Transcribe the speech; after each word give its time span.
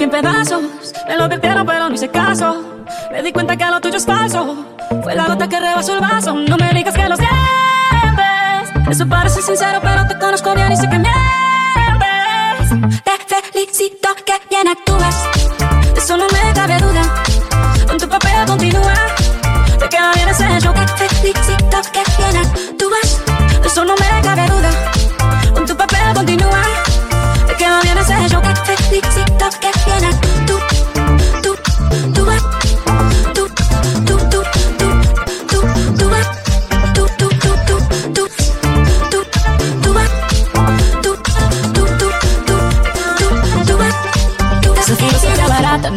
en 0.00 0.10
pedazos. 0.10 0.62
Me 1.08 1.16
lo 1.16 1.24
advirtieron, 1.24 1.66
pero 1.66 1.88
no 1.88 1.94
hice 1.94 2.08
caso. 2.08 2.84
Me 3.10 3.22
di 3.22 3.32
cuenta 3.32 3.56
que 3.56 3.64
lo 3.64 3.80
tuyo 3.80 3.96
es 3.96 4.06
falso. 4.06 4.64
Fue 5.02 5.14
la 5.14 5.26
gota 5.26 5.48
que 5.48 5.58
rebasó 5.58 5.94
el 5.94 6.00
vaso. 6.00 6.34
No 6.34 6.56
me 6.56 6.72
digas 6.72 6.94
que 6.94 7.08
lo 7.08 7.16
sientes. 7.16 8.88
Eso 8.90 9.06
parece 9.08 9.42
sincero, 9.42 9.80
pero 9.82 10.06
te 10.06 10.18
conozco 10.18 10.54
bien 10.54 10.72
y 10.72 10.76
sé 10.76 10.88
que 10.88 10.98
mientes. 10.98 11.27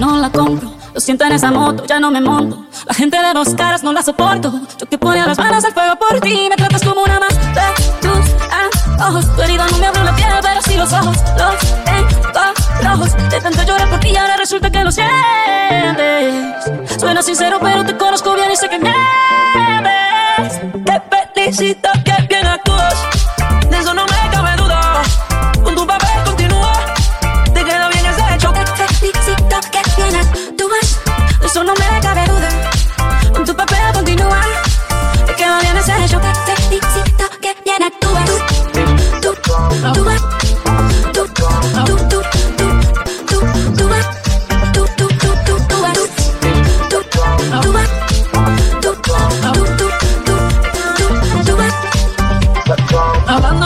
No 0.01 0.17
la 0.17 0.29
compro. 0.31 0.73
Lo 0.93 0.99
siento 0.99 1.23
en 1.25 1.33
esa 1.33 1.51
moto, 1.51 1.85
ya 1.85 1.99
no 1.99 2.09
me 2.09 2.19
monto. 2.19 2.65
La 2.87 2.93
gente 2.93 3.21
de 3.21 3.33
dos 3.33 3.53
caras 3.53 3.83
no 3.83 3.93
la 3.93 4.01
soporto. 4.01 4.51
Yo 4.79 4.87
que 4.87 4.97
ponía 4.97 5.27
las 5.27 5.37
manos 5.37 5.63
al 5.63 5.73
fuego 5.73 5.95
por 5.95 6.19
ti. 6.19 6.47
Me 6.49 6.55
tratas 6.55 6.83
como 6.83 7.03
una 7.03 7.19
más 7.19 7.29
de 7.29 7.61
tus 8.01 8.17
antojos. 8.51 9.35
Tu 9.35 9.43
herida 9.43 9.67
no 9.69 9.77
me 9.77 9.85
abrió 9.85 10.03
la 10.03 10.15
piel, 10.15 10.27
pero 10.41 10.59
sí 10.63 10.75
los 10.75 10.91
ojos. 10.91 11.17
Los 11.37 11.59
tengo 11.85 12.09
rojos. 12.83 13.15
De 13.29 13.41
tanto 13.41 13.61
llorar 13.63 13.91
por 13.91 13.99
ti, 13.99 14.17
ahora 14.17 14.37
resulta 14.37 14.71
que 14.71 14.83
lo 14.83 14.91
sientes. 14.91 16.99
Suena 16.99 17.21
sincero, 17.21 17.59
pero 17.61 17.85
te 17.85 17.95
conozco 17.95 18.33
bien 18.33 18.49
y 18.51 18.55
sé 18.55 18.69
que 18.69 18.79
mientes. 18.79 18.95
Te 20.83 20.99
felicito 21.35 21.89
que 22.03 22.15
bien 22.27 22.47
actúas. 22.47 22.95
De 23.69 23.77
eso 23.77 23.93
no 23.93 24.07
me 24.07 24.20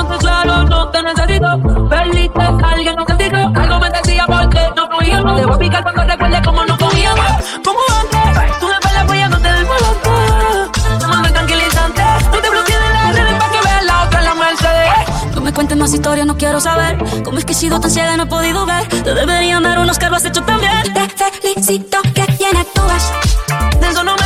Hablándote 0.06 0.17
claro, 0.20 0.64
no 0.66 0.89
te 0.89 1.03
necesito. 1.03 1.89
Perdiste 1.89 2.42
a 2.42 2.70
alguien, 2.70 2.95
no 2.95 3.06
sentido. 3.06 3.52
Algo 3.56 3.80
me 3.80 3.89
decía 3.89 4.25
porque 4.28 4.59
no 4.75 4.90
cogíamos. 4.90 5.40
Te 5.40 5.46
voy 5.46 5.56
a 5.56 5.57
picar 5.57 5.84
cuando 5.84 6.03
recuerde 6.03 6.41
cómo 6.44 6.66
no 6.66 6.78
cogíamos. 6.78 7.25
Como 7.63 7.79
antes, 8.02 8.59
tú 8.59 8.68
me 8.68 8.79
pelas 8.79 9.03
apoyándote 9.03 9.52
del 9.52 9.66
volante. 9.66 10.09
Tomando 11.00 11.28
el 11.28 11.34
tranquilizante. 11.34 12.03
No 12.31 12.38
te 12.40 12.50
bloquees 12.50 12.79
de 12.79 12.94
las 12.94 13.16
redes 13.16 13.34
para 13.34 13.52
que 13.52 13.62
veas 13.63 13.85
la 13.85 14.03
otra, 14.03 14.22
la 14.22 14.35
Mercedes. 14.35 15.35
No 15.35 15.41
me 15.41 15.53
cuentes 15.53 15.78
más 15.78 15.94
historias, 15.94 16.25
no 16.28 16.38
quiero 16.38 16.59
saber 16.62 16.97
Cómo 17.24 17.38
es 17.38 17.46
que 17.46 17.52
he 17.52 17.56
sido 17.56 17.79
tan 17.79 17.91
ciega 17.91 18.13
y 18.13 18.18
no 18.18 18.24
he 18.24 18.25
podido 18.25 18.66
ver 18.66 18.88
Te 18.88 19.13
deberían 19.13 19.63
dar 19.63 19.79
unos 19.79 20.00
que 20.00 20.09
lo 20.09 20.16
has 20.16 20.24
hecho 20.25 20.41
también 20.44 20.72
Te 20.94 21.09
felicito 21.09 22.02
que 22.13 22.25
bien 22.38 22.56
actúas. 22.56 23.12
De 23.79 23.88
eso 23.88 24.03
no 24.03 24.16
me 24.16 24.25